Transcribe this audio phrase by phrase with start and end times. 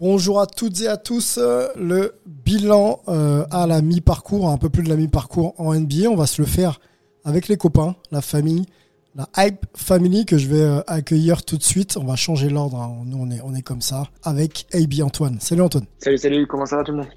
[0.00, 1.38] Bonjour à toutes et à tous.
[1.38, 6.08] Le bilan euh, à la mi-parcours, un peu plus de la mi-parcours en NBA.
[6.10, 6.80] On va se le faire
[7.24, 8.64] avec les copains, la famille,
[9.14, 11.98] la Hype Family que je vais euh, accueillir tout de suite.
[11.98, 12.78] On va changer l'ordre.
[12.78, 13.02] hein.
[13.04, 14.04] Nous, on est, on est comme ça.
[14.22, 15.38] Avec AB Antoine.
[15.38, 15.84] Salut Antoine.
[15.98, 17.08] Salut, salut, comment ça va tout le monde?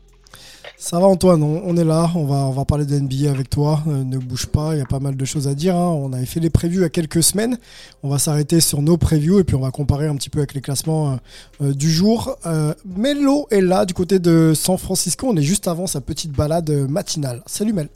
[0.86, 3.50] Ça va Antoine, on, on est là, on va, on va parler de NBA avec
[3.50, 5.78] toi, Euh, ne bouge pas, il y a pas mal de choses à dire.
[5.78, 5.88] hein.
[5.88, 7.58] On avait fait les previews il y a quelques semaines,
[8.04, 10.54] on va s'arrêter sur nos previews et puis on va comparer un petit peu avec
[10.54, 11.16] les classements euh,
[11.62, 12.36] euh, du jour.
[12.46, 16.34] Euh, Melo est là du côté de San Francisco, on est juste avant sa petite
[16.34, 17.44] balade matinale.
[17.46, 17.88] Salut Mel.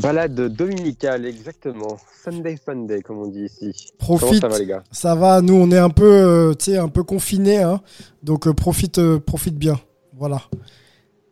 [0.00, 1.98] Balade dominicale, exactement.
[2.24, 3.90] Sunday Sunday, comme on dit ici.
[3.98, 4.40] Profite.
[4.40, 4.82] Comment ça va, les gars?
[4.90, 7.82] Ça va, nous on est un peu, un confinés, hein.
[8.22, 9.78] donc profite, profite bien.
[10.20, 10.42] Voilà.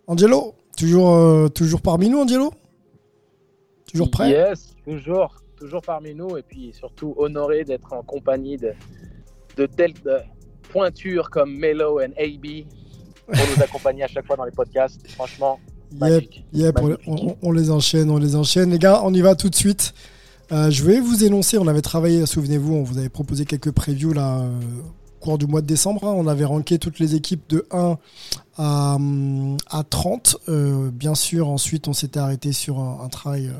[0.06, 2.53] Angelo, toujours, euh, toujours parmi nous, Angelo?
[3.92, 4.31] Toujours prêt?
[4.31, 8.72] Yes, toujours, toujours parmi nous et puis surtout honoré d'être en compagnie de,
[9.56, 9.92] de telles
[10.72, 12.66] pointures comme Melo et AB
[13.27, 15.06] pour nous accompagner à chaque fois dans les podcasts.
[15.11, 15.61] Franchement,
[16.00, 16.78] Yep, yep,
[17.42, 18.70] on, les enchaîne, on les enchaîne.
[18.70, 19.94] Les gars, on y va tout de suite.
[20.53, 24.12] Euh, je vais vous énoncer, on avait travaillé, souvenez-vous, on vous avait proposé quelques previews
[24.12, 24.61] là, euh,
[25.19, 26.05] cours du mois de décembre.
[26.05, 26.15] hein.
[26.17, 27.99] On avait ranké toutes les équipes de 1
[28.56, 30.37] à, hum, à 30.
[30.49, 33.53] Euh, bien sûr, ensuite, on s'était arrêté sur un, travail euh,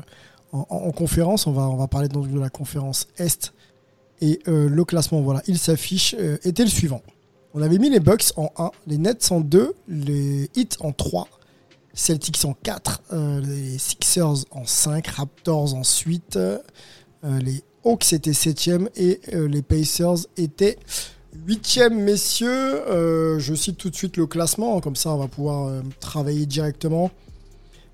[0.51, 1.47] en, en- en conférence.
[1.47, 3.53] On va, on va parler donc de la conférence Est.
[4.21, 7.01] Et euh, le classement, voilà, il s'affiche, euh, était le suivant.
[7.53, 11.27] On avait mis les Bucks en 1, les Nets en 2, les Heat en 3,
[11.93, 16.59] Celtics en 4, euh, les Sixers en 5, Raptors ensuite, euh,
[17.23, 20.77] les Hawks étaient 7e et les Pacers étaient
[21.35, 21.93] 8e.
[21.93, 22.49] Messieurs,
[22.89, 26.45] euh, je cite tout de suite le classement, comme ça on va pouvoir euh, travailler
[26.45, 27.11] directement.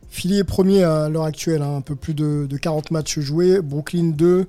[0.09, 3.62] Philly est premier à l'heure actuelle, hein, un peu plus de, de 40 matchs joués.
[3.62, 4.47] Brooklyn 2,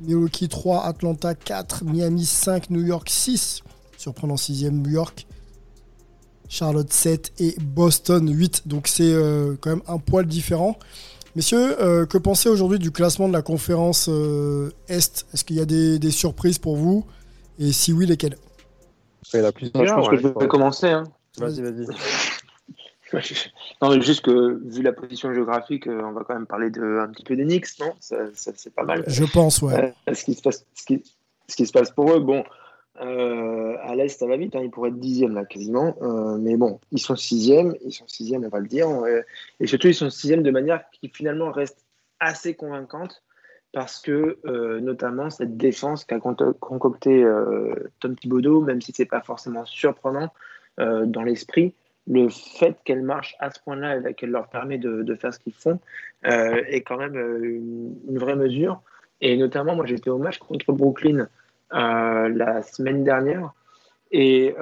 [0.00, 3.62] Milwaukee 3, Atlanta 4, Miami 5, New York 6.
[3.98, 5.26] Surprenant 6e New York.
[6.48, 8.66] Charlotte 7 et Boston 8.
[8.66, 10.78] Donc c'est euh, quand même un poil différent.
[11.34, 11.76] Messieurs,
[12.10, 14.10] que pensez aujourd'hui du classement de la conférence
[14.88, 15.24] Est?
[15.32, 17.06] Est-ce qu'il y a des surprises pour vous?
[17.58, 18.06] Et si oui,
[19.52, 19.74] plusieurs.
[19.74, 20.88] Moi, je pense ouais, que je vais commencer.
[20.88, 21.04] hein.
[21.38, 21.86] Vas-y, vas-y.
[23.82, 26.98] non, mais juste que vu la position géographique, euh, on va quand même parler de,
[26.98, 27.92] un petit peu des Knicks, non?
[28.00, 29.04] Ça- ça- C'est pas mal.
[29.06, 29.94] Je pense, ouais.
[30.08, 31.02] Euh, ce, qui se passe, ce, qui,
[31.48, 32.44] ce qui se passe pour eux, bon,
[33.00, 36.56] euh, à l'Est, ça va vite, hein, ils pourraient être dixième là quasiment, euh, mais
[36.56, 38.88] bon, ils sont sixième, ils sont sixième, on va le dire,
[39.60, 41.78] et surtout ils sont sixième de manière qui finalement reste
[42.20, 43.22] assez convaincante
[43.72, 49.06] parce que euh, notamment cette défense qu'a con- concocté euh, Tom Thibodeau, même si c'est
[49.06, 50.30] pas forcément surprenant
[50.80, 51.74] euh, dans l'esprit,
[52.06, 55.38] le fait qu'elle marche à ce point-là et qu'elle leur permet de, de faire ce
[55.38, 55.78] qu'ils font
[56.26, 58.82] euh, est quand même euh, une, une vraie mesure.
[59.20, 61.28] Et notamment, moi, j'étais au match contre Brooklyn
[61.72, 63.52] euh, la semaine dernière.
[64.10, 64.54] Et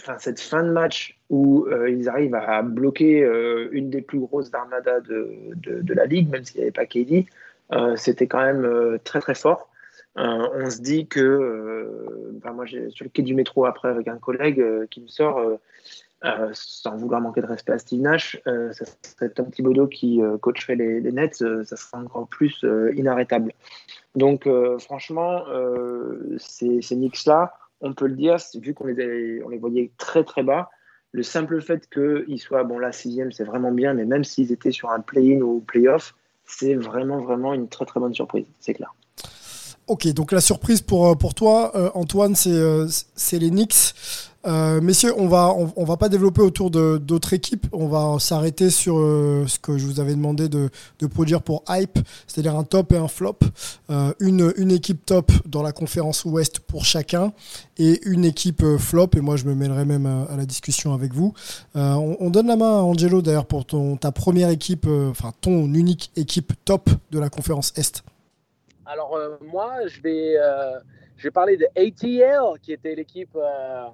[0.00, 4.20] enfin, cette fin de match où euh, ils arrivent à bloquer euh, une des plus
[4.20, 7.26] grosses armadas de, de, la ligue, même s'il n'y avait pas KD,
[7.72, 9.70] euh, c'était quand même très très fort.
[10.18, 14.64] On se dit que, enfin, moi, sur le quai du métro après avec un collègue
[14.88, 15.58] qui me sort,
[16.54, 21.12] sans vouloir manquer de respect à Steve Nash, ça serait Tom Thibodeau qui coacherait les,
[21.12, 22.64] Nets, ça serait encore plus
[22.94, 23.52] inarrêtable.
[24.14, 24.48] Donc,
[24.78, 25.44] franchement,
[26.38, 27.52] ces, ces Knicks-là,
[27.86, 30.70] on peut le dire, vu qu'on les voyait très très bas,
[31.12, 34.72] le simple fait qu'ils soient, bon là, sixième, c'est vraiment bien, mais même s'ils étaient
[34.72, 38.94] sur un play-in ou play-off, c'est vraiment vraiment une très très bonne surprise, c'est clair.
[39.88, 43.94] Ok, donc la surprise pour, euh, toi, euh, Antoine, c'est euh, c'est les Knicks.
[44.80, 47.66] Messieurs, on va, va pas développer autour d'autres équipes.
[47.72, 50.70] On va s'arrêter sur ce que je vous avais demandé de,
[51.08, 51.98] produire pour Hype,
[52.28, 53.40] c'est-à-dire un top et un flop.
[54.20, 57.32] Une, équipe top dans la conférence Ouest pour chacun
[57.76, 59.10] et une équipe flop.
[59.16, 61.34] Et moi, je me mêlerai même à, la discussion avec vous.
[61.74, 65.74] On, on donne la main à Angelo d'ailleurs pour ton, ta première équipe, enfin ton
[65.74, 68.04] unique équipe top de la conférence Est.
[68.86, 70.78] Alors euh, moi, je vais, euh,
[71.16, 73.88] je vais parler de ATL, qui était l'équipe euh,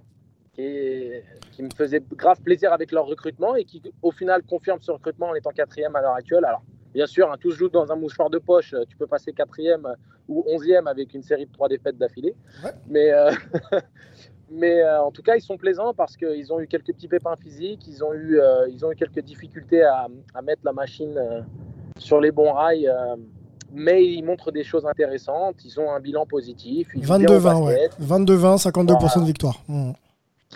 [0.53, 5.29] qui, me faisait grave plaisir avec leur recrutement et qui, au final, confirme ce recrutement
[5.29, 6.45] en étant quatrième à l'heure actuelle.
[6.45, 6.63] Alors,
[6.93, 8.75] bien sûr, hein, tout se joue dans un mouchoir de poche.
[8.89, 9.89] Tu peux passer quatrième
[10.29, 12.35] ou onzième avec une série de trois défaites d'affilée.
[12.63, 12.73] Ouais.
[12.87, 13.13] Mais,
[14.51, 17.87] mais en tout cas, ils sont plaisants parce qu'ils ont eu quelques petits pépins physiques.
[17.87, 21.19] Ils ont eu, ils ont eu quelques difficultés à, à mettre la machine
[21.97, 22.93] sur les bons rails.
[23.73, 25.57] Mais ils montrent des choses intéressantes.
[25.65, 26.89] Ils ont un bilan positif.
[26.95, 27.89] Ils jouent bien au 22-20, ouais.
[27.89, 28.01] basket.
[28.01, 29.21] 22-20, 52% Voilà.
[29.21, 29.63] de victoire.
[29.69, 29.93] Mmh.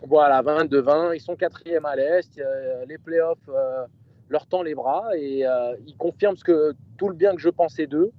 [0.07, 1.15] Voilà, 22-20.
[1.15, 2.39] Ils sont quatrième à l'Est.
[2.39, 3.87] Euh, les playoffs euh,
[4.29, 7.49] leur tend les bras et euh, ils confirment ce que, tout le bien que je
[7.49, 8.13] pensais d'eux.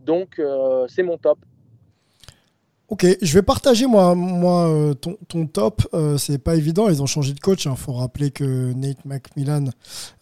[0.00, 0.40] Donc,
[0.88, 1.38] c'est mon top.
[2.88, 5.86] Ok, je vais partager moi, moi euh, ton, ton top.
[5.92, 7.66] Euh, c'est pas évident, ils ont changé de coach.
[7.66, 9.66] Il faut rappeler que Nate McMillan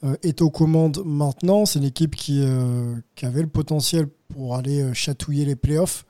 [0.02, 1.64] euh, est aux commandes maintenant.
[1.64, 2.44] C'est une équipe qui,
[3.14, 6.06] qui avait le potentiel pour aller chatouiller les playoffs.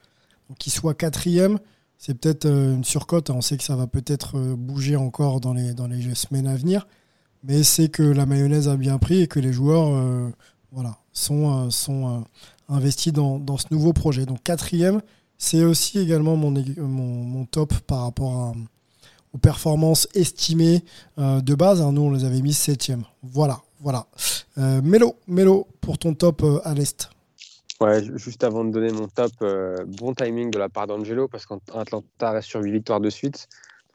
[0.48, 1.58] Donc qu'il soit quatrième,
[1.98, 3.28] c'est peut-être une surcote.
[3.28, 6.86] On sait que ça va peut-être bouger encore dans les, dans les semaines à venir.
[7.44, 10.32] Mais c'est que la mayonnaise a bien pris et que les joueurs
[10.72, 12.24] voilà, sont, sont
[12.68, 14.24] investis dans, dans ce nouveau projet.
[14.24, 15.02] Donc quatrième,
[15.38, 18.52] c'est aussi également mon, mon, mon top par rapport à-
[19.32, 20.82] aux performances estimées
[21.18, 21.82] euh, de base.
[21.82, 21.92] hein.
[21.92, 23.02] Nous, on les avait mis septième.
[23.22, 24.06] Voilà, voilà.
[24.56, 27.10] Euh, Mélo, Mélo, pour ton top euh, à l'Est.
[27.80, 31.28] Ouais, ju- juste avant de donner mon top, euh, bon timing de la part d'Angelo
[31.28, 33.48] parce qu'Atlanta reste sur 8 victoires de suite.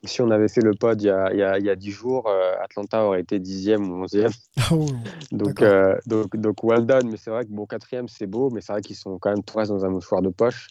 [0.04, 1.76] Si on avait fait le pod il y a, il y a, il y a
[1.76, 2.28] 10 jours,
[2.64, 4.32] Atlanta aurait été 10e ou 11e.
[4.72, 4.86] Oh,
[5.32, 5.64] Donc,
[6.06, 7.10] donc, donc well done.
[7.10, 9.44] Mais c'est vrai que bon, quatrième, c'est beau, mais c'est vrai qu'ils sont quand même
[9.44, 10.68] tout reste dans un mouchoir de poche.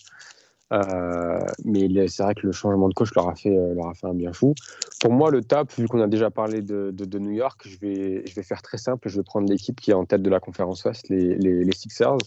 [0.73, 3.95] Euh, mais c'est vrai que le changement de coach leur a fait, euh, leur a
[3.95, 4.55] fait un bien fou.
[5.01, 7.77] Pour moi, le top, vu qu'on a déjà parlé de, de, de New York, je
[7.79, 9.09] vais, je vais faire très simple.
[9.09, 11.73] Je vais prendre l'équipe qui est en tête de la conférence Ouest, les, les, les
[11.73, 12.19] Sixers.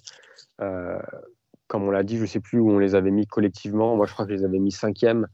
[0.62, 0.98] Euh,
[1.68, 3.96] comme on l'a dit, je ne sais plus où on les avait mis collectivement.
[3.96, 5.28] Moi, je crois que je les avais mis cinquième.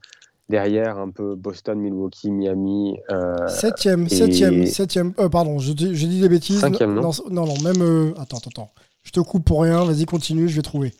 [0.48, 2.98] Derrière, un peu Boston, Milwaukee, Miami.
[3.12, 5.14] euh, Septième, et- septième, septième.
[5.14, 6.62] Pardon, j'ai dit des bêtises.
[6.62, 8.14] Cinquième, non non, non, même.
[8.20, 8.72] attends, attends, attends.
[9.04, 9.84] Je te coupe pour rien.
[9.84, 10.94] Vas-y, continue, je vais trouver.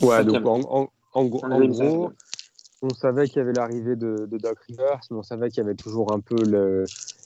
[0.00, 2.12] Ouais, donc en, en, en gros, On en gros,
[2.94, 5.74] savait qu'il y avait l'arrivée de, de Doc Rivers, mais on savait qu'il y avait
[5.74, 6.84] toujours un peu le-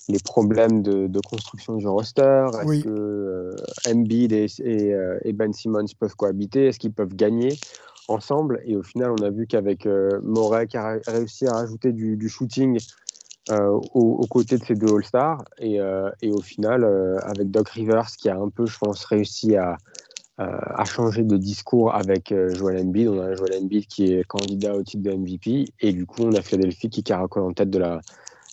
[0.08, 2.48] les problèmes de, de construction du roster.
[2.60, 2.82] Est-ce Oui.
[2.82, 6.66] que euh, Embiid et, et, euh, et Ben Simmons peuvent cohabiter?
[6.66, 7.54] Est-ce qu'ils peuvent gagner
[8.08, 8.60] ensemble?
[8.66, 11.92] Et au final, on a vu qu'avec euh, Morey qui a ré- réussi à rajouter
[11.92, 12.78] du, du shooting
[13.50, 17.50] euh, aux, aux côtés de ces deux All-Stars, et, euh, et au final, euh, avec
[17.50, 19.76] Doc Rivers qui a un peu, je pense, réussi à,
[20.38, 20.44] euh,
[20.74, 23.08] à changer de discours avec euh, Joel Embiid.
[23.08, 26.34] On a Joel Embiid qui est candidat au titre de MVP et du coup on
[26.34, 28.00] a Philadelphie qui caracole en tête de la,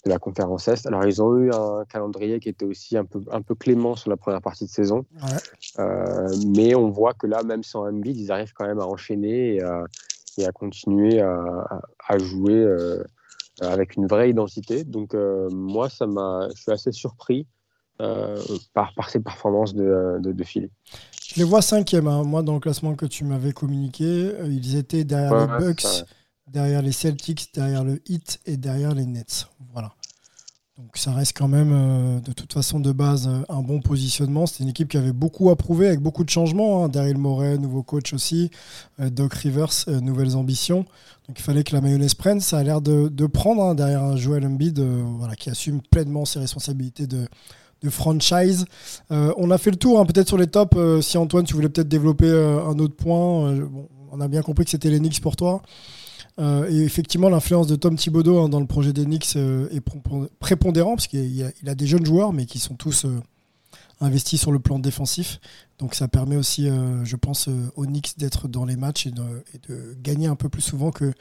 [0.05, 0.85] de la conférence Est.
[0.87, 4.09] Alors ils ont eu un calendrier qui était aussi un peu, un peu clément sur
[4.09, 5.37] la première partie de saison, Ouais.
[5.79, 9.55] Euh, mais on voit que là même sans Embiid ils arrivent quand même à enchaîner
[9.55, 9.83] et à,
[10.37, 13.03] et à continuer à, à- jouer euh,
[13.59, 14.83] avec une vraie identité.
[14.85, 17.45] Donc euh, moi ça m'a, je suis assez surpris
[18.73, 20.69] par, par ces performances de, de, de Philly.
[21.33, 22.07] Je les vois cinquième.
[22.07, 22.23] hein.
[22.23, 25.85] Moi, dans le classement que tu m'avais communiqué, euh, ils étaient derrière Ouais, les Bucks,
[26.47, 29.47] derrière les Celtics, derrière le Heat et derrière les Nets.
[29.71, 29.93] Voilà.
[30.77, 34.45] Donc ça reste quand même, euh, de toute façon, de base, euh, un bon positionnement.
[34.47, 36.83] C'était une équipe qui avait beaucoup à prouver, avec beaucoup de changements.
[36.83, 36.89] Hein.
[36.89, 38.49] Daryl Morey, nouveau coach aussi.
[38.99, 40.85] Euh, Doc Rivers, euh, nouvelles ambitions.
[41.27, 42.41] Donc il fallait que la mayonnaise prenne.
[42.41, 46.25] Ça a l'air de, de prendre hein, derrière un Joel Embiid voilà, qui assume pleinement
[46.25, 47.27] ses responsabilités de,
[47.83, 48.65] de franchise.
[49.11, 50.75] Euh, on a fait le tour hein, peut-être sur les tops.
[50.77, 53.53] Euh, si Antoine, tu voulais peut-être développer euh, un autre point.
[54.11, 55.61] on a bien compris que c'était les Knicks pour toi.
[56.39, 60.27] Et effectivement, l'influence de Tom Thibodeau hein, dans le projet des Knicks euh, est prépon-
[60.39, 63.05] prépondérant parce qu'il a, des jeunes joueurs, mais qui sont tous
[64.01, 65.39] investis sur le plan défensif.
[65.77, 66.69] Donc ça permet aussi,
[67.03, 70.89] je pense, aux Knicks d'être dans les matchs et de, gagner un peu plus souvent
[70.89, 71.13] que,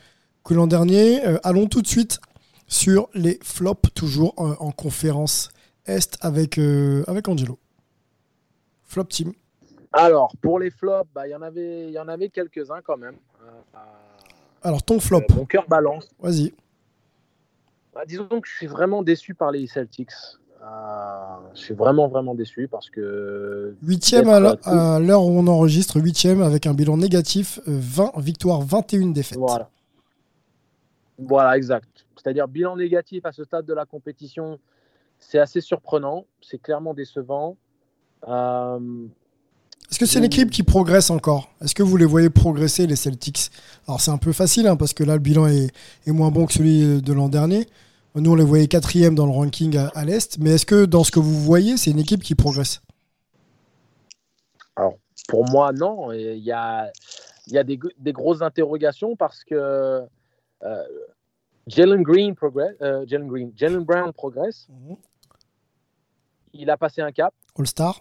[0.49, 1.21] l'an dernier.
[1.45, 2.21] Allons tout de suite
[2.66, 5.50] sur les flops, toujours en conférence
[5.87, 7.59] Est avec, euh, avec Angelo.
[8.85, 9.33] Flop team.
[9.93, 12.97] Alors, pour les flops, bah, il y en avait, il y en avait quelques-uns quand
[12.97, 13.17] même.
[13.43, 13.79] Euh, euh,
[14.62, 16.09] Alors ton flop, mon cœur balance.
[16.21, 16.55] vas-y.
[17.95, 20.12] Bah, disons que je suis vraiment déçu par les Celtics.
[20.61, 23.75] je suis vraiment, vraiment déçu parce que.
[23.83, 24.41] Huitième à
[25.01, 29.37] l'heure où on enregistre, huitième avec un bilan négatif, 20 victoires, 21 défaites.
[29.39, 29.69] Voilà.
[31.19, 32.07] Voilà, exact.
[32.17, 34.59] C'est-à-dire bilan négatif à ce stade de la compétition,
[35.23, 37.57] c'est assez surprenant, c'est clairement décevant.
[38.29, 39.07] Euh,
[39.91, 41.49] Est-ce que c'est l'équipe qui progresse encore?
[41.61, 43.50] Est-ce que vous les voyez progresser, les Celtics?
[43.87, 45.73] Alors c'est un peu facile, hein, parce que là, le bilan est,
[46.07, 47.67] moins bon que celui de l'an dernier.
[48.14, 50.38] Nous, on les voyait quatrième dans le ranking à, l'Est.
[50.38, 52.83] Mais est-ce que dans ce que vous voyez, c'est une équipe qui progresse?
[54.76, 54.97] Alors,
[55.29, 56.12] pour moi, non.
[56.12, 56.93] Il y a,
[57.47, 57.79] il y a des,
[58.12, 60.02] grosses interrogations parce que
[60.62, 60.85] euh,
[61.69, 64.69] Jalen Green progresse, euh, Jalen Green, Jalen Brown progresse.
[64.69, 64.97] Mhm.
[66.53, 67.35] Il a passé un cap.
[67.59, 68.01] All-Star.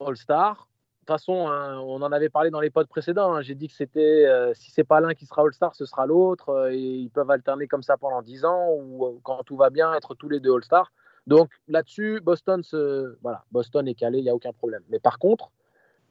[0.00, 0.54] All-Star.
[0.56, 3.34] De toute façon, hein, on en avait parlé dans les pods précédents.
[3.34, 3.42] Hein.
[3.42, 6.50] J'ai dit que c'était, euh, si c'est pas l'un qui sera All-Star, ce sera l'autre.
[6.50, 9.94] Euh, et ils peuvent alterner comme ça pendant 10 ans ou quand tout va bien,
[9.94, 10.92] être tous les deux All-Star.
[11.26, 13.16] Donc là-dessus, Boston, se...
[13.22, 14.82] voilà, Boston est calé, il n'y a aucun problème.
[14.88, 15.50] Mais par contre,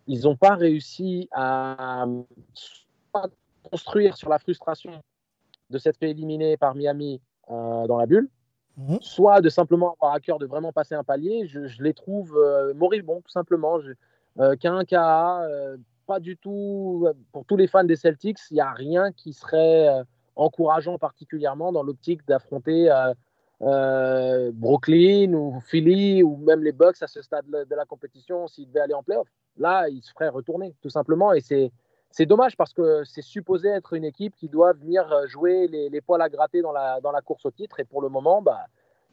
[0.07, 2.05] ils n'ont pas réussi à
[3.63, 5.01] construire sur la frustration
[5.69, 8.29] de s'être fait éliminer par Miami euh, dans la bulle,
[8.79, 8.97] mhm.
[9.01, 12.73] soit de simplement avoir à cœur de vraiment passer un palier, je, les trouve euh,
[12.73, 13.79] moribonds, tout simplement.
[14.39, 15.41] Euh, Qu'un KA,
[16.07, 19.87] pas du tout, pour tous les fans des Celtics, il n'y a rien qui serait
[20.35, 22.89] encourageant particulièrement dans l'optique d'affronter
[23.59, 28.79] Brooklyn ou Philly ou même les Bucks à ce stade de la compétition s'ils devaient
[28.79, 29.27] aller en playoff.
[29.57, 31.71] Là, ils se feraient retourner, tout simplement, et c'est
[32.11, 36.01] c'est dommage parce que c'est supposé être une équipe qui doit venir euh, jouer les,
[36.01, 37.79] poils à gratter dans la, dans la course au titre.
[37.79, 38.65] Et pour le moment, bah,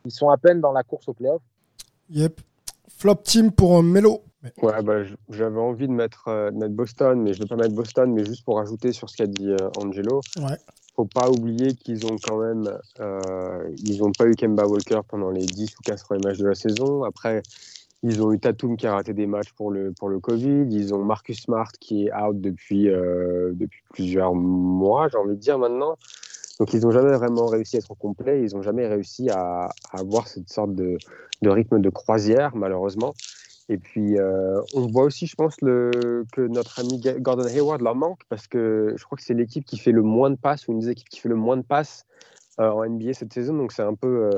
[0.05, 1.43] ils sont à peine dans la course au playoff.
[2.11, 2.41] Yep.
[2.89, 4.23] Flop team pour un Melo.
[4.63, 7.75] Ouais, bah, j'avais envie de mettre, euh, mettre, Boston, mais je ne vais pas mettre
[7.75, 10.21] Boston, mais juste pour ajouter sur ce qu'a dit euh, Angelo.
[10.39, 10.57] Ouais.
[10.95, 12.79] faut pas oublier qu'ils ont quand même.
[13.85, 16.55] ils n'ont pas eu Kemba Walker pendant les 10 ou 15 premiers matchs de la
[16.55, 17.05] saison.
[17.05, 17.43] Après,
[18.09, 20.67] ils ont eu Tatum qui a raté des matchs pour le, pour le Covid.
[20.71, 25.41] Ils ont Marcus Smart qui est out depuis, euh, depuis plusieurs mois, j'ai envie de
[25.41, 25.97] dire maintenant.
[26.61, 28.45] Donc, ils n'ont jamais vraiment réussi à être complet.
[28.45, 30.99] Ils n'ont jamais réussi à, avoir cette sorte de,
[31.43, 33.13] de, rythme de croisière, malheureusement.
[33.69, 37.97] Et puis, euh, on voit aussi, je pense, le, que notre ami Gordon Hayward leur
[37.97, 40.73] manque parce que je crois que c'est l'équipe qui fait le moins de passes ou
[40.73, 42.07] une des équipes qui fait le moins de passes
[42.61, 43.55] euh, en NBA cette saison.
[43.55, 44.31] Donc, c'est un peu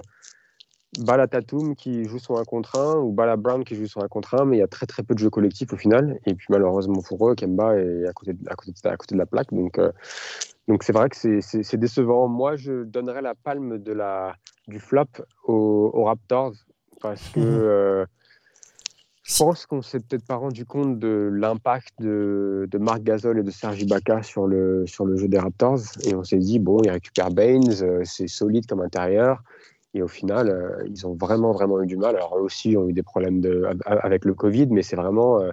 [0.99, 4.09] Bala Tatum qui joue sur un contre 1 ou Bala Brown qui joue sur un
[4.09, 6.19] contre 1, mais il y a très très peu de jeux collectifs au final.
[6.26, 9.14] Et puis malheureusement pour eux, Kemba est à côté de, à côté de, à côté
[9.14, 9.52] de la plaque.
[9.52, 9.93] Donc euh,
[10.69, 12.28] donc c'est vrai que c'est décevant.
[12.28, 14.37] Moi, je donnerais la palme de la,
[14.69, 15.07] du flop
[15.45, 16.52] aux, Raptors
[17.00, 17.47] parce que mhm.
[17.47, 18.07] euh,
[19.23, 23.43] je pense qu'on s'est peut-être pas rendu compte de l'impact de, de, Marc Gasol et
[23.43, 25.81] de Sergi Ibaka sur le, sur le jeu des Raptors.
[26.05, 29.43] Et on s'est dit, bon, il récupère Baines, euh, c'est solide comme intérieur.
[29.95, 32.16] Et au final, euh, ils ont vraiment, vraiment eu du mal.
[32.16, 35.50] Alors, eux aussi ont eu des problèmes de, avec le Covid, mais c'est vraiment euh,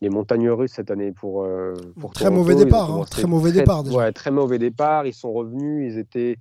[0.00, 1.44] les montagnes russes cette année pour.
[1.44, 2.90] Euh, pour très mauvais départ.
[2.90, 3.96] Hein, très mauvais départ, déjà.
[3.96, 5.06] Ouais, très mauvais départ.
[5.06, 5.92] Ils sont revenus.
[5.92, 6.38] Ils étaient,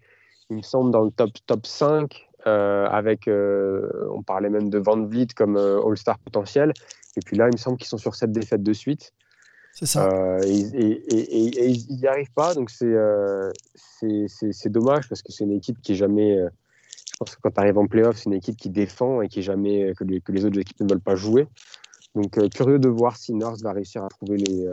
[0.49, 2.27] il me semble, dans le top, top 5.
[2.45, 6.73] avec, on parlait même de Van Vliet comme All-Star potentiel.
[7.17, 9.13] Et puis là, il me semble qu'ils sont sur cette défaite de suite.
[9.73, 10.39] C'est ça.
[10.43, 12.55] et, et, ils n'y arrivent pas.
[12.55, 12.95] Donc, c'est
[13.85, 16.39] c'est dommage parce que c'est une équipe qui est jamais
[17.17, 19.93] pense que quand tu arrives en playoff, c'est une équipe qui défend et qui jamais,
[19.97, 21.47] que les, que les autres équipes ne veulent pas jouer.
[22.17, 24.71] Donc, euh, curieux de voir si North va réussir à trouver les, euh,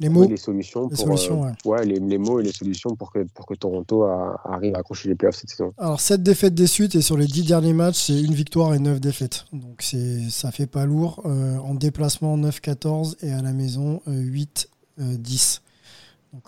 [0.00, 1.86] les mots, les solutions, pour, euh, ouais.
[1.86, 5.14] les, les, mots et les solutions pour que, pour que Toronto arrive à accrocher les
[5.14, 5.72] playoffs cette saison.
[5.78, 8.78] Alors, 7 défaites des suites et sur les 10 derniers matchs, c'est une victoire et
[8.78, 9.46] 9 défaites.
[9.52, 9.82] Donc,
[10.28, 11.22] ça fait pas lourd.
[11.24, 15.60] en déplacement, 9-14 et à la maison, 8-10.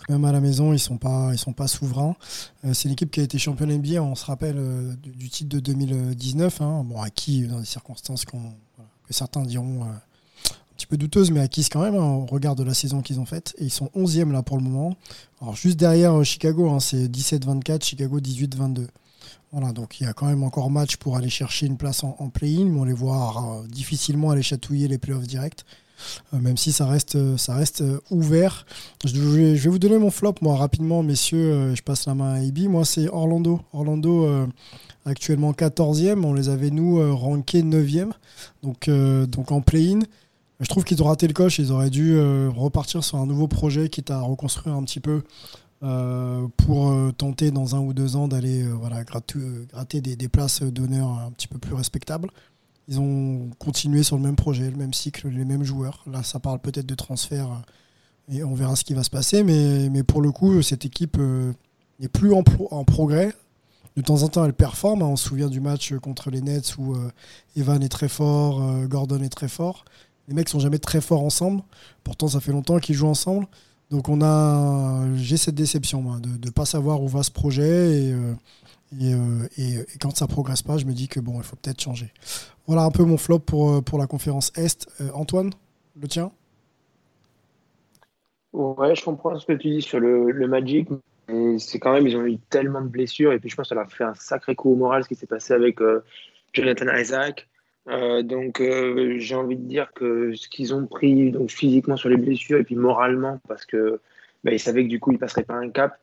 [0.09, 0.99] Même à la maison, ils sont
[1.37, 2.15] sont pas souverains.
[2.65, 5.59] Euh, c'est l'équipe qui a été championne NBA, on se rappelle euh, du, titre de
[5.59, 6.83] 2019, hein.
[6.83, 8.33] bon acquis dans des circonstances que
[9.11, 12.63] certains diront euh, un petit peu douteuses, mais acquises quand même hein, au regard de
[12.63, 13.53] la saison qu'ils ont faite.
[13.59, 14.95] Et ils sont 11e là pour le moment.
[15.39, 18.87] Alors juste derrière Chicago, hein, c'est 17-24, Chicago 18-22.
[19.51, 22.29] Voilà, donc il y a quand même encore match pour aller chercher une place en,
[22.29, 25.63] play-in, mais on les voit difficilement aller chatouiller les playoffs directs.
[26.33, 28.65] Euh, même si ça reste, euh, ça reste euh, ouvert.
[29.03, 31.73] Je vais, vous donner mon flop, moi, rapidement, messieurs.
[31.75, 32.67] je passe la main à Ibi.
[32.67, 33.61] Moi, c'est Orlando.
[33.73, 34.47] Orlando,
[35.05, 36.23] actuellement 14e.
[36.23, 38.11] On les avait, nous, rankés 9e.
[38.63, 38.89] Donc,
[39.51, 39.99] en play-in.
[40.61, 41.59] Je trouve qu'ils ont raté le coche.
[41.59, 45.21] Ils auraient dû repartir sur un nouveau projet, quitte à reconstruire un petit peu.
[46.57, 51.47] pour tenter dans un ou deux ans d'aller voilà, gratter, des places d'honneur un petit
[51.47, 52.29] peu plus respectables.
[52.87, 56.03] Ils ont continué sur le même projet, le même cycle, les mêmes joueurs.
[56.11, 57.55] Là, ça parle peut-être de transfert euh,
[58.31, 59.43] et on verra ce qui va se passer.
[59.43, 61.53] Mais, mais pour le coup, cette équipe euh,
[61.99, 62.43] n'est plus en,
[62.83, 63.33] progrès.
[63.95, 65.01] de temps en temps, elle performe.
[65.01, 67.11] On se souvient du match contre les Nets où euh,
[67.55, 69.85] Evan est très fort, euh, Gordon est très fort.
[70.27, 71.61] Les mecs sont jamais très forts ensemble.
[72.03, 73.47] Pourtant, ça fait longtemps qu'ils jouent ensemble.
[73.91, 78.05] Donc, on a, j'ai cette déception de ne pas savoir où va ce projet.
[78.05, 78.15] Et,
[78.93, 82.11] euh, et, quand ça progresse pas, je me dis que bon, il faut peut-être changer.
[82.67, 84.87] Voilà un peu mon flop pour, pour la conférence Est.
[85.13, 85.51] Antoine,
[85.99, 86.31] le tien?
[88.53, 90.87] Ouais, je comprends ce que tu dis sur le, Magic
[91.57, 93.33] c'est quand même, ils ont eu tellement de blessures.
[93.33, 95.09] Et puis, je pense que ça leur a fait un sacré coup au moral ce
[95.09, 96.03] qui s'est passé avec euh,
[96.53, 97.47] Jonathan Isaac.
[97.87, 102.09] Euh, donc, euh, j'ai envie de dire que ce qu'ils ont pris donc, physiquement sur
[102.09, 103.99] les blessures et puis moralement, parce que
[104.43, 105.99] bah, ils savaient que du coup, ils passeraient pas un cap,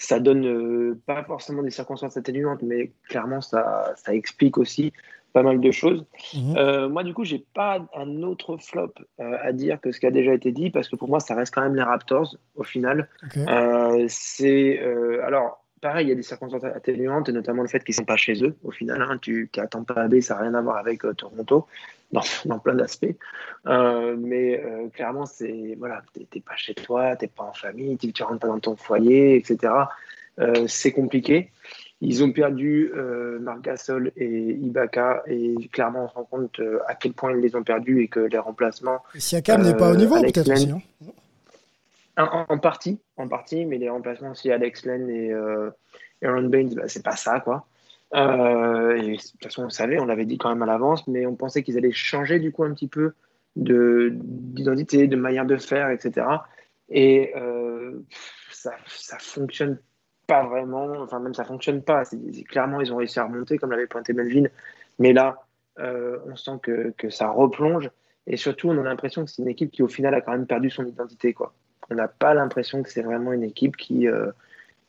[0.00, 4.92] ça donne pas forcément des circonstances atténuantes, mais clairement, ça, ça explique aussi
[5.32, 6.04] pas mal de choses.
[6.34, 6.56] Mhm.
[6.56, 10.06] Euh, moi, du coup, j'ai pas un autre flop euh, à dire que ce qui
[10.06, 12.64] a déjà été dit, parce que pour moi, ça reste quand même les Raptors au
[12.64, 13.08] final.
[13.36, 14.80] Euh, c'est
[15.24, 18.16] alors pareil, il y a des circonstances atténuantes, et notamment le fait qu'ils sont pas
[18.16, 19.02] chez eux au final.
[19.02, 21.66] Hein, tu qui attends pas B, ça n'a rien à voir avec Toronto
[22.12, 23.16] dans, dans plein d'aspects.
[23.66, 24.62] mais
[24.94, 28.48] clairement, c'est voilà, t'es pas chez toi, t'es pas en famille, tu, tu rentres pas
[28.48, 29.72] dans ton foyer, etc.
[30.66, 31.50] c'est compliqué.
[32.02, 36.80] Ils ont perdu euh, Marc Gasol et Ibaka et clairement on se rend compte euh,
[36.88, 39.02] à quel point ils les ont perdus et que les remplacements.
[39.16, 40.70] Siakam n'est pas au niveau peut-être aussi.
[40.70, 40.80] Hein.
[42.48, 45.70] En, partie, en partie, mais les remplacements aussi Alex Len et euh,
[46.22, 47.66] Aaron Baines, bah, c'est pas ça quoi.
[48.14, 51.36] Euh, de toute façon, on savait, on l'avait dit quand même à l'avance, mais on
[51.36, 53.12] pensait qu'ils allaient changer du coup un petit peu
[53.56, 56.26] de d'identité, de manière de faire, etc.
[56.88, 57.32] Et
[58.50, 59.78] ça, ça fonctionne
[60.26, 62.04] pas vraiment, enfin même ça fonctionne pas.
[62.48, 64.44] Clairement, ils ont réussi à remonter, comme l'avait pointé Melvin.
[65.00, 65.42] Mais là,
[65.80, 67.90] euh, on sent que, que, ça replonge.
[68.26, 70.46] Et surtout, on a l'impression que c'est une équipe qui, au final, a quand même
[70.46, 71.32] perdu son identité.
[71.32, 71.52] Quoi.
[71.90, 74.30] On n'a pas l'impression que c'est vraiment une équipe qui, euh,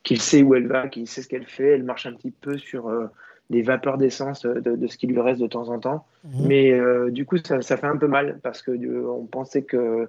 [0.02, 1.70] qui sait où elle va, qui sait ce qu'elle fait.
[1.70, 3.06] Elle marche un petit peu sur euh,
[3.50, 6.06] des vapeurs d'essence de, de, ce qui lui reste de temps en temps.
[6.24, 6.46] Mmh.
[6.46, 8.72] Mais du coup, ça, ça, fait un peu mal parce que
[9.06, 10.08] on pensait que,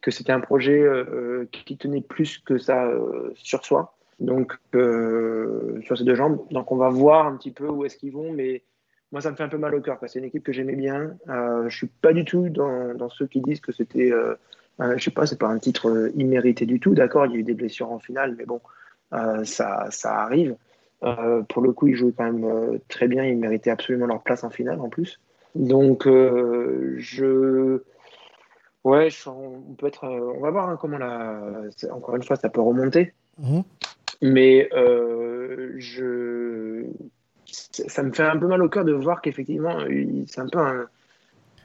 [0.00, 0.86] que c'était un projet
[1.50, 2.88] qui tenait plus que ça
[3.34, 6.40] sur soi donc euh, sur ces deux jambes.
[6.50, 8.62] Donc on va voir un petit peu où est-ce qu'ils vont, mais
[9.12, 10.52] moi ça me fait un peu mal au cœur parce que c'est une équipe que
[10.52, 11.16] j'aimais bien.
[11.28, 14.34] Euh, je suis pas du tout dans, dans ceux qui disent que c'était, euh,
[14.96, 16.94] je sais pas, c'est pas un titre immérité du tout.
[16.94, 20.56] D'accord, il y a eu des blessures en finale, mais bon, euh, ça, ça arrive.
[21.00, 23.24] pour le coup, ils jouaient quand même très bien.
[23.24, 25.20] Ils méritaient absolument leur place en finale en plus.
[25.54, 27.80] Donc je
[28.84, 30.04] Ouais, on peut être.
[30.04, 31.40] On va voir hein, comment la.
[31.90, 33.14] Encore une fois, ça peut remonter.
[33.38, 33.60] Mmh.
[34.20, 36.84] Mais euh, je...
[37.46, 39.78] ça me fait un peu mal au cœur de voir qu'effectivement,
[40.26, 40.86] c'est un peu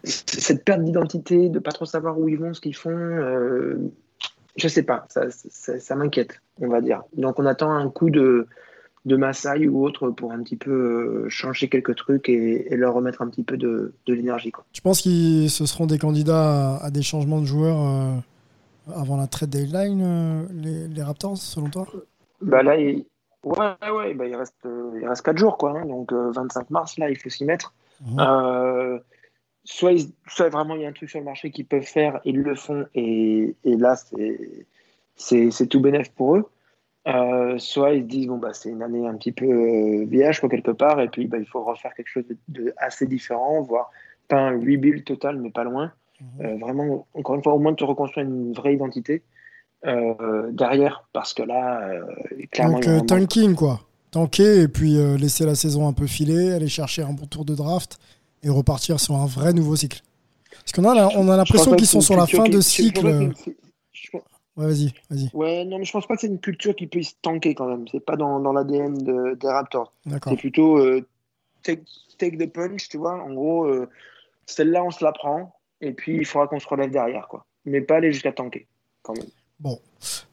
[0.04, 2.90] cette perte d'identité, de pas trop savoir où ils vont, ce qu'ils font.
[2.90, 3.92] Euh,
[4.56, 7.04] je sais pas, ça, ça, m'inquiète, on va dire.
[7.16, 8.48] Donc on attend un coup de,
[9.06, 13.22] de Maasai ou autre pour un petit peu euh, changer quelques trucs et, leur remettre
[13.22, 14.52] un petit peu de, de l'énergie.
[14.74, 18.16] Tu penses qu'ils ce seront des candidats à, des changements de joueurs euh,
[18.96, 21.88] avant la trade deadline, les, les Raptors, selon toi?
[22.42, 23.06] Bah là, il...
[23.44, 25.78] ouais, ouais, bah il, reste, il reste 4 jours, quoi.
[25.78, 25.86] Hein.
[25.86, 27.74] donc 25 euh, mars, là, il faut s'y mettre.
[28.02, 28.20] Mmh.
[29.70, 32.20] Euh, soit, soit vraiment il y a un truc sur le marché qu'ils peuvent faire,
[32.26, 33.96] ils le font, et, et là,
[35.16, 36.50] c'est tout bénéf pour eux.
[37.08, 40.42] Euh, soit ils se disent bon bah c'est une année un petit peu euh, vierge
[40.42, 43.90] quoi quelque part et puis bah, il faut refaire quelque chose de, assez différent voire
[44.28, 46.60] pas un rebuild total mais pas loin mmh.
[46.60, 49.24] vraiment encore une fois au moins de te reconstruire une vraie identité
[49.86, 52.02] euh, derrière parce que là, euh,
[52.52, 52.80] clairement.
[52.80, 53.80] Donc, euh, tanking, quoi.
[54.12, 57.54] Tanker et puis laisser la saison un peu filer, aller chercher un bon tour de
[57.54, 58.00] draft
[58.44, 60.02] et repartir sur un vrai nouveau cycle.
[60.52, 63.06] Parce qu'on a, on a l'impression qu'ils sont sur la fin de cycle.
[63.06, 65.30] Ouais, vas-y, vas-y.
[65.34, 67.88] Ouais, non, mais je pense pas que c'est une culture qui puisse tanker quand même.
[67.88, 69.94] C'est pas dans, dans l'ADN de, des Raptors.
[70.06, 70.80] C'est plutôt
[71.64, 71.84] take,
[72.18, 73.14] take, the punch, tu vois.
[73.14, 73.68] En gros,
[74.46, 77.46] celle-là, on se la prend et puis il faudra qu'on se relève derrière, quoi.
[77.66, 78.68] Mais pas aller jusqu'à tanker,
[79.02, 79.28] quand même.
[79.60, 79.80] Bon,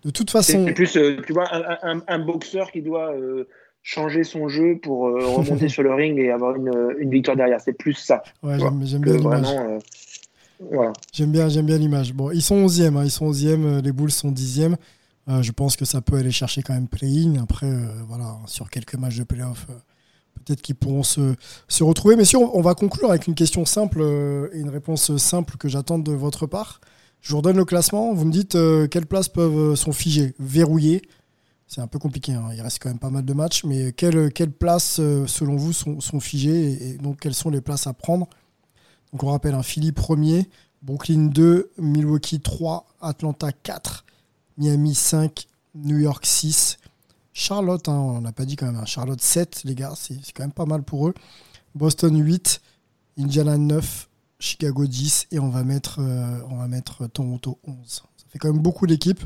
[0.04, 0.64] de toute façon.
[0.66, 3.48] C'est plus, euh, tu vois, un, boxeur qui doit euh,
[3.86, 7.60] changer son jeu pour euh, remonter sur le ring et avoir une, une victoire derrière.
[7.60, 8.24] C'est plus ça.
[8.42, 9.46] Ouais, j'aime bien l'image.
[10.72, 10.92] Voilà.
[11.12, 12.12] J'aime bien, j'aime bien l'image.
[12.12, 14.74] Bon, ils sont 11e, hein, ils sont 11e, les Bulls sont 10e.
[15.28, 17.40] je pense que ça peut aller chercher quand même play-in.
[17.40, 17.70] Après,
[18.08, 19.66] voilà, sur quelques matchs de play-off,
[20.34, 21.34] peut-être qu'ils pourront se,
[21.68, 22.16] se, retrouver.
[22.16, 24.00] Mais si on, on, va conclure avec une question simple
[24.52, 26.80] et une réponse simple que j'attends de votre part.
[27.26, 28.14] Je vous redonne le classement.
[28.14, 31.02] Vous me dites euh, quelles places peuvent, euh, sont figées, verrouillées.
[31.66, 32.32] C'est un peu compliqué.
[32.32, 32.50] Hein.
[32.54, 33.64] Il reste quand même pas mal de matchs.
[33.64, 37.92] Mais quelles, places, euh, selon vous, sont, figées et, donc quelles sont les places à
[37.92, 38.28] prendre?
[39.12, 40.48] Donc on rappelle un Philly premier,
[40.82, 44.04] Brooklyn 2, Milwaukee 3, Atlanta 4,
[44.58, 46.78] Miami 5, New York 6,
[47.32, 48.76] Charlotte, hein, on n'a pas dit quand même.
[48.76, 48.84] hein.
[48.84, 51.14] Charlotte 7, les gars, c'est c'est quand même pas mal pour eux.
[51.74, 52.60] Boston 8,
[53.18, 57.76] Indiana 9, Chicago 10 et on va mettre, euh, on va mettre Toronto 11.
[57.86, 59.22] Ça fait quand même beaucoup d'équipes.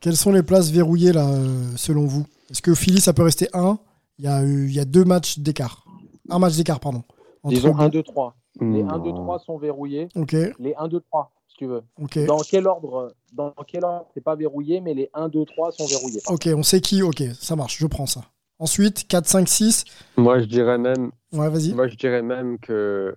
[0.00, 2.26] Quelles sont les places verrouillées là, euh, selon vous?
[2.50, 3.78] Est-ce que Philly, ça peut rester 1
[4.18, 5.84] il y, a, eu- il y a deux matchs d'écart.
[6.28, 7.02] Un match d'écart, pardon.
[7.42, 8.34] Entre- Disons 1, 2, 3.
[8.60, 8.90] Les Non.
[8.90, 10.08] 1, 2, 3 sont verrouillés.
[10.14, 11.82] Ok, Les 1, 2, 3, si tu veux.
[12.02, 12.18] ok.
[12.26, 15.86] Dans quel ordre Dans quel ordre C'est pas verrouillé, mais les 1, 2, 3 sont
[15.86, 16.20] verrouillés.
[16.28, 18.22] Ok, on sait qui, ok, ça marche, je prends ça.
[18.58, 19.84] Ensuite, 4, 5, 6.
[20.18, 21.72] Moi, je dirais même, Ouais, vas-y.
[21.72, 23.14] moi, je dirais même que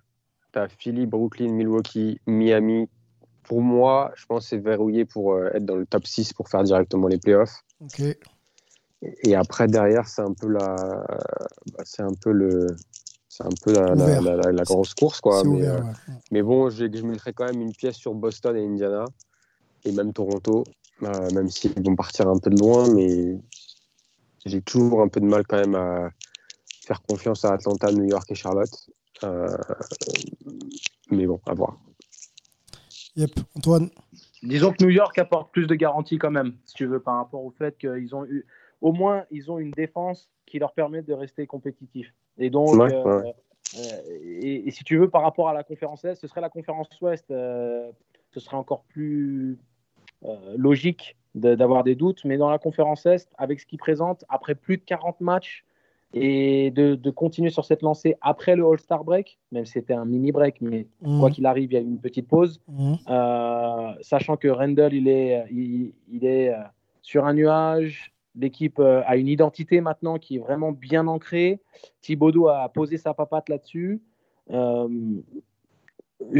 [0.53, 2.87] tu as Philly, Brooklyn, Milwaukee, Miami.
[3.43, 6.49] Pour moi, je pense que c'est verrouillé pour euh, être dans le top 6 pour
[6.49, 7.63] faire directement les playoffs.
[9.01, 10.75] Et après, derrière, c'est un peu la,
[11.73, 12.67] bah, c'est un peu le,
[13.27, 14.21] c'est un peu la, la, Ouvert.
[14.21, 15.41] la- la- la grosse course, quoi.
[15.41, 18.55] C'est Mais, ouvert, euh, mais bon, je, je mettrais quand même une pièce sur Boston
[18.55, 19.05] et Indiana,
[19.83, 20.63] et même Toronto,
[21.01, 23.37] euh, même s'ils vont partir un peu de loin, mais
[24.45, 26.09] j'ai toujours un peu de mal quand même à
[26.85, 28.89] faire confiance à Atlanta, New York et Charlotte.
[29.23, 29.47] Euh,
[31.11, 31.77] mais bon, à voir.
[33.15, 33.89] Yep, Antoine.
[34.41, 37.43] Disons que New York apporte plus de garanties quand même, si tu veux, par rapport
[37.43, 38.45] au fait qu'ils ont eu,
[38.81, 42.13] au moins, ils ont une défense qui leur permet de rester compétitifs.
[42.37, 43.35] Et donc, Ouais, euh, ouais.
[43.77, 44.01] euh,
[44.41, 46.89] et, et si tu veux, par rapport à la conférence Est, ce serait la conférence
[47.01, 47.91] Ouest, euh,
[48.31, 49.57] ce serait encore plus
[50.25, 52.25] euh, logique de- d'avoir des doutes.
[52.25, 55.63] Mais dans la conférence Est, avec ce qu'ils présentent, après plus de 40 matchs,
[56.13, 60.05] et de, de continuer sur cette lancée après le All-Star break, même si c'était un
[60.05, 61.19] mini break, mais Mhm.
[61.19, 62.61] quoi qu'il arrive, il y a eu une petite pause.
[62.67, 62.97] Mhm.
[63.09, 66.57] Euh, sachant que Randall, il est, il, il est euh,
[67.01, 68.13] sur un nuage.
[68.35, 71.59] L'équipe euh, a une identité maintenant qui est vraiment bien ancrée.
[72.01, 74.01] Thibodeau a posé sa papate là-dessus.
[74.51, 74.87] Euh,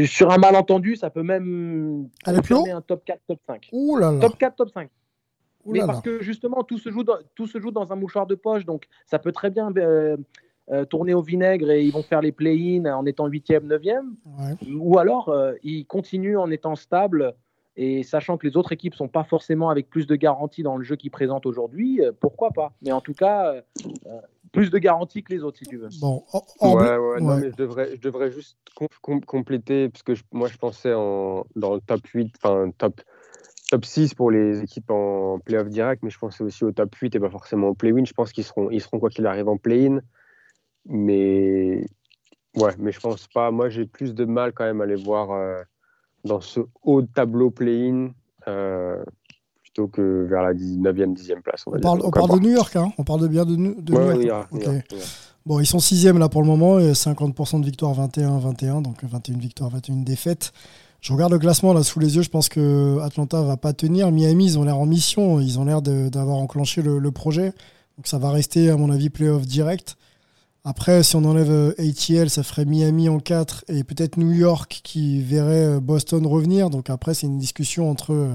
[0.06, 3.68] sur un malentendu, ça peut même Aller plus haut un top 4, top 5.
[3.72, 4.20] Ouh là là.
[4.20, 4.88] Top 4, top 5.
[5.66, 8.34] Mais parce que justement, tout se, joue dans, tout se joue dans un mouchoir de
[8.34, 10.16] poche, donc ça peut très bien euh,
[10.70, 14.02] euh, tourner au vinaigre et ils vont faire les play-in en étant 8e, 9e.
[14.38, 14.74] Ouais.
[14.74, 17.34] Ou alors, euh, ils continuent en étant stables
[17.76, 20.84] et sachant que les autres équipes sont pas forcément avec plus de garanties dans le
[20.84, 23.52] jeu qu'ils présentent aujourd'hui, euh, pourquoi pas Mais en tout cas,
[24.52, 25.88] plus de garanties que les autres, si tu veux.
[26.00, 27.40] Bon, hors- hors Ouais, ouais, non, ouais.
[27.40, 30.94] mais je devrais, je devrais juste com- com- compléter, parce que je- moi je pensais
[30.94, 33.00] en, dans le top 8, enfin top,
[33.74, 37.16] top 6 pour les équipes en playoff direct, mais je pensais aussi au top 8
[37.16, 38.04] et pas forcément au play-in.
[38.04, 39.98] Je pense qu'ils seront, ils seront quoi qu'il arrive en play-in.
[40.86, 41.84] Mais
[42.56, 43.50] ouais, mais je pense pas.
[43.50, 45.60] Moi j'ai plus de mal quand même à les voir euh,
[46.24, 48.10] dans ce haut tableau play-in
[48.46, 49.02] euh,
[49.62, 51.64] plutôt que vers la 9e, 10e place.
[51.66, 52.44] On, parle, on parle de.
[52.46, 52.92] New York, hein.
[52.98, 54.52] on parle de bien de, New- de Ouais, New ouais, York.
[54.52, 54.74] New York, New Ok.
[54.74, 55.08] York, New York.
[55.46, 59.36] Bon, ils sont sixième là pour le moment, et 50% de victoires, 21-21, donc 21
[59.38, 60.52] victoires, 21 défaites.
[61.04, 64.10] Je regarde le classement là sous les yeux, je pense que Atlanta va pas tenir.
[64.10, 67.52] Miami, ils ont l'air en mission, ils ont l'air d'avoir enclenché le, projet.
[67.98, 69.98] Donc ça va rester, à mon avis, playoff direct.
[70.64, 74.80] Après, si on enlève euh, ATL, ça ferait Miami en 4 et peut-être New York
[74.82, 76.70] qui verrait euh, Boston revenir.
[76.70, 78.34] Donc après, c'est une discussion entre euh,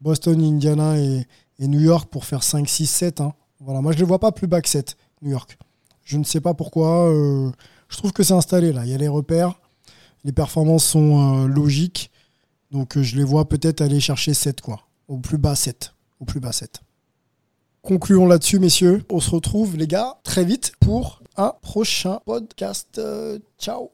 [0.00, 1.26] Boston, Indiana et,
[1.58, 3.20] New York pour faire 5, 6, 7.
[3.20, 3.34] hein.
[3.60, 5.58] Voilà, moi je ne vois pas plus bas que 7, New York.
[6.02, 7.10] Je ne sais pas pourquoi.
[7.88, 8.86] je trouve que c'est installé là.
[8.86, 9.60] Il y a les repères.
[10.24, 12.10] Les performances sont euh, logiques.
[12.70, 14.80] Donc euh, je les vois peut-être aller chercher 7, quoi.
[15.08, 15.94] Au plus bas 7.
[16.20, 16.80] Au plus bas 7.
[17.82, 19.04] Concluons là-dessus, messieurs.
[19.10, 22.98] On se retrouve, les gars, très vite pour un prochain podcast.
[22.98, 23.90] Euh, ciao.